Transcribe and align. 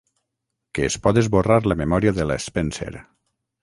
Que 0.77 0.87
es 0.91 0.97
pot 1.05 1.21
esborrar 1.23 1.61
la 1.69 1.79
memòria 1.85 2.19
de 2.19 2.31
la 2.33 2.43
Spencer. 2.51 2.93